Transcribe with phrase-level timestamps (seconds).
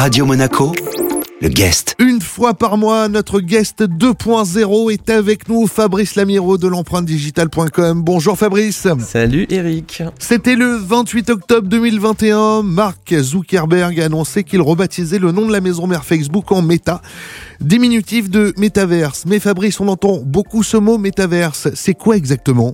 [0.00, 0.72] Radio Monaco,
[1.42, 1.94] le guest.
[1.98, 8.02] Une fois par mois, notre guest 2.0 est avec nous, Fabrice Lamiro de l'empreinte digitale.com.
[8.02, 8.88] Bonjour Fabrice.
[9.00, 10.02] Salut Eric.
[10.18, 12.62] C'était le 28 octobre 2021.
[12.62, 17.02] Mark Zuckerberg a annoncé qu'il rebaptisait le nom de la maison mère Facebook en Meta,
[17.60, 19.26] diminutif de métaverse.
[19.26, 21.68] Mais Fabrice, on entend beaucoup ce mot métaverse.
[21.74, 22.72] C'est quoi exactement?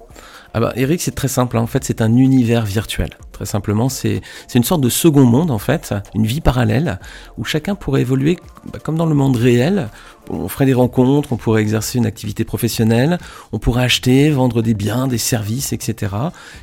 [0.54, 1.58] Ah bah Eric, c'est très simple.
[1.58, 1.62] Hein.
[1.62, 3.10] En fait, c'est un univers virtuel.
[3.36, 4.22] Très simplement, c'est
[4.54, 6.98] une sorte de second monde, en fait, une vie parallèle,
[7.36, 8.38] où chacun pourrait évoluer
[8.72, 9.90] bah, comme dans le monde réel.
[10.30, 13.18] On ferait des rencontres, on pourrait exercer une activité professionnelle,
[13.52, 16.12] on pourrait acheter, vendre des biens, des services, etc.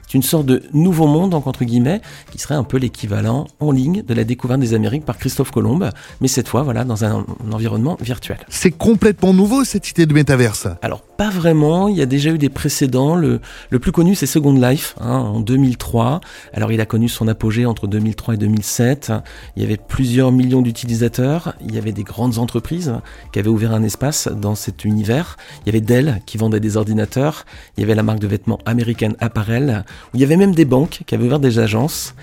[0.01, 2.01] C'est une sorte de nouveau monde, entre guillemets,
[2.31, 5.79] qui serait un peu l'équivalent en ligne de la découverte des Amériques par Christophe Colomb,
[6.21, 8.39] mais cette fois, voilà, dans un, environnement virtuel.
[8.49, 12.39] C'est complètement nouveau, cette idée de métaverse Alors, pas vraiment, il y a déjà eu
[12.39, 13.15] des précédents.
[13.15, 16.19] Le, le plus connu, c'est Second Life, hein, en 2003.
[16.53, 19.11] Alors il a connu son apogée entre 2003 et 2007.
[19.55, 21.55] Il y avait plusieurs millions d'utilisateurs.
[21.65, 22.93] Il y avait des grandes entreprises
[23.31, 25.37] qui avaient ouvert un espace dans cet univers.
[25.61, 27.45] Il y avait Dell qui vendait des ordinateurs.
[27.77, 29.85] Il y avait la marque de vêtements American Apparel.
[30.13, 32.15] Il y avait même des banques qui avaient ouvert des agences.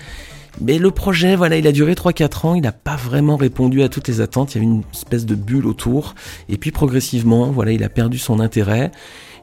[0.59, 3.89] Mais le projet, voilà, il a duré 3-4 ans, il n'a pas vraiment répondu à
[3.89, 6.13] toutes les attentes, il y avait une espèce de bulle autour,
[6.49, 8.91] et puis progressivement, voilà, il a perdu son intérêt.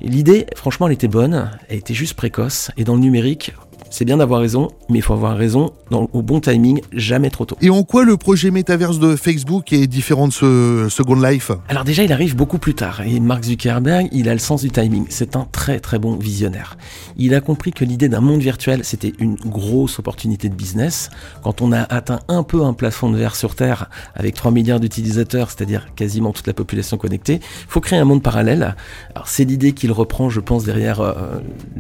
[0.00, 3.52] L'idée, franchement, elle était bonne, elle était juste précoce, et dans le numérique,
[3.90, 7.44] c'est bien d'avoir raison, mais il faut avoir raison dans, au bon timing, jamais trop
[7.44, 7.56] tôt.
[7.60, 11.50] Et en quoi le projet métaverse de Facebook est différent de ce Second Life?
[11.68, 13.00] Alors déjà, il arrive beaucoup plus tard.
[13.00, 15.06] Et Mark Zuckerberg, il a le sens du timing.
[15.08, 16.76] C'est un très très bon visionnaire.
[17.16, 21.10] Il a compris que l'idée d'un monde virtuel, c'était une grosse opportunité de business.
[21.42, 24.80] Quand on a atteint un peu un plafond de verre sur Terre, avec 3 milliards
[24.80, 28.76] d'utilisateurs, c'est-à-dire quasiment toute la population connectée, il faut créer un monde parallèle.
[29.14, 31.14] Alors c'est l'idée qu'il reprend, je pense, derrière euh,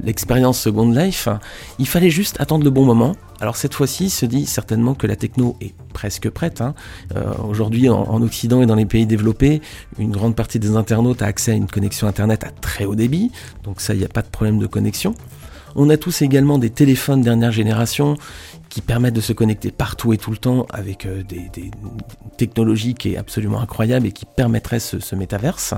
[0.02, 1.28] l'expérience Second Life.
[1.78, 3.16] Il fallait juste attendre le bon moment.
[3.40, 6.60] Alors cette fois-ci, il se dit certainement que la techno est presque prête.
[6.60, 6.74] Hein.
[7.16, 9.62] Euh, aujourd'hui, en, Occident et dans les pays développés,
[9.98, 13.30] une grande partie des internautes a accès à une connexion Internet à très haut débit.
[13.64, 15.14] Donc ça, il n'y a pas de problème de connexion.
[15.76, 18.16] On a tous également des téléphones dernière génération
[18.68, 21.50] qui permettent de se connecter partout et tout le temps avec euh, des,
[22.36, 25.74] technologies qui est absolument incroyable et qui permettraient ce, ce métaverse.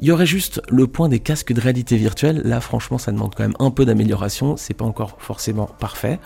[0.00, 2.42] Il y aurait juste le point des casques de réalité virtuelle.
[2.44, 4.56] Là, franchement, ça demande quand même un peu d'amélioration.
[4.56, 6.18] C'est pas encore forcément parfait.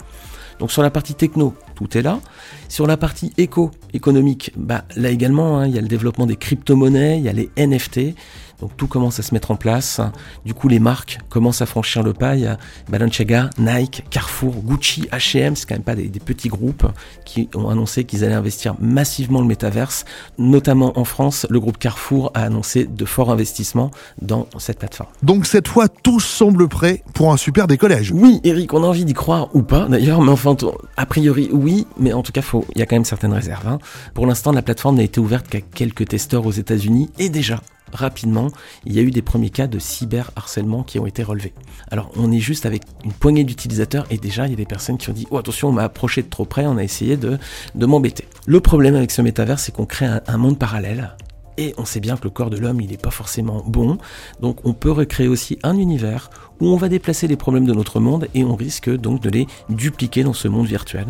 [0.59, 2.21] Donc sur la partie techno, tout est là.
[2.69, 6.37] Sur la partie éco, économique, bah, là également, hein, il y a le développement des
[6.37, 8.15] crypto-monnaies, il y a les NFT.
[8.61, 10.01] Donc tout commence à se mettre en place.
[10.45, 12.35] Du coup, les marques commencent à franchir le pas.
[12.35, 12.59] Il y a
[12.89, 15.57] Balenciaga, Nike, Carrefour, Gucci, H&M.
[15.57, 16.87] C'est quand même pas des, petits groupes
[17.25, 20.05] qui ont annoncé qu'ils allaient investir massivement le métaverse.
[20.37, 25.11] Notamment en France, le groupe Carrefour a annoncé de forts investissements dans cette plateforme.
[25.23, 28.13] Donc cette fois, tout semble prêt pour un super décollage.
[28.13, 30.57] Oui, Eric, on a envie d'y croire ou pas d'ailleurs, mais enfin,
[30.97, 32.43] a priori oui, mais en tout cas,
[32.75, 33.67] il y a quand même certaines réserves.
[33.69, 33.79] Hein.
[34.15, 37.61] Pour l'instant, la plateforme n'a été ouverte qu'à quelques testeurs aux États-Unis et déjà,
[37.93, 38.49] rapidement,
[38.85, 41.53] il y a eu des premiers cas de cyberharcèlement qui ont été relevés.
[41.91, 44.99] Alors, on est juste avec une poignée d'utilisateurs et déjà, il y a des personnes
[44.99, 47.39] qui ont dit Oh, attention, on m'a approché de trop près, on a essayé de,
[47.75, 48.25] de m'embêter.
[48.47, 51.17] Le problème avec ce métavers, c'est qu'on crée un, monde parallèle.
[51.57, 53.99] Et on sait bien que le corps de l'homme, il n'est pas forcément bon.
[54.41, 57.99] Donc, on peut recréer aussi un univers où on va déplacer les problèmes de notre
[57.99, 61.07] monde et on risque donc de les dupliquer dans ce monde virtuel.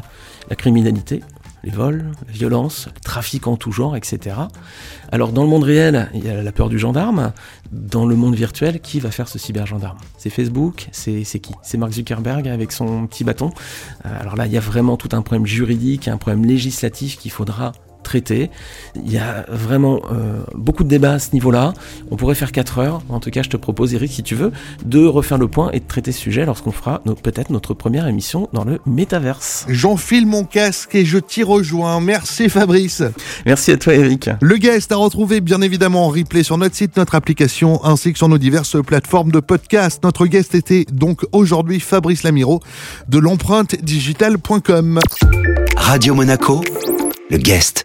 [0.48, 1.20] La criminalité,
[1.64, 4.36] les vols, la violence, le trafic en tout genre, etc.
[5.10, 7.32] Alors dans le monde réel, il y a la peur du gendarme.
[7.70, 9.98] Dans le monde virtuel, qui va faire ce cybergendarme?
[10.16, 11.54] C'est Facebook C'est qui?
[11.62, 13.50] C'est Mark Zuckerberg avec son petit bâton.
[14.06, 17.30] Euh, alors là, il y a vraiment tout un problème juridique, un problème législatif qu'il
[17.30, 17.72] faudra
[18.08, 18.50] traité.
[18.96, 21.74] Il y a vraiment euh, beaucoup de débats à ce niveau-là.
[22.10, 23.02] On pourrait faire 4 heures.
[23.10, 24.50] En tout cas, je te propose, Eric, si tu veux,
[24.84, 28.48] de refaire le point et de traiter ce sujet lorsqu'on fera peut-être notre première émission
[28.54, 29.66] dans le métaverse.
[29.68, 32.00] J'enfile mon casque et je t'y rejoins.
[32.00, 33.02] Merci Fabrice.
[33.44, 34.30] Merci à toi, Eric.
[34.40, 38.18] Le guest à retrouver bien évidemment en replay sur notre site, notre application ainsi que
[38.18, 40.02] sur nos diverses plateformes de podcast.
[40.02, 42.60] Notre guest était donc aujourd'hui Fabrice Lamiro
[43.08, 45.00] de l'empreinte digitale.com.
[45.76, 46.62] Radio Monaco,
[47.30, 47.84] le guest.